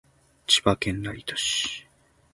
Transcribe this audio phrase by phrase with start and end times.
[0.47, 1.87] 千葉県成田市